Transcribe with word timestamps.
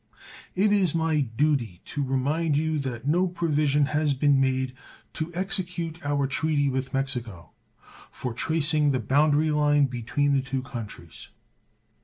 It 0.55 0.71
is 0.71 0.95
my 0.95 1.21
duty 1.21 1.79
to 1.85 2.01
remind 2.03 2.57
you 2.57 2.79
that 2.79 3.05
no 3.05 3.27
provision 3.27 3.85
has 3.93 4.15
been 4.15 4.41
made 4.41 4.73
to 5.13 5.31
execute 5.35 6.03
our 6.03 6.25
treaty 6.25 6.69
with 6.71 6.91
Mexico 6.91 7.51
for 8.09 8.33
tracing 8.33 8.89
the 8.89 8.99
boundary 8.99 9.51
line 9.51 9.85
between 9.85 10.33
the 10.33 10.41
two 10.41 10.63
countries. 10.63 11.27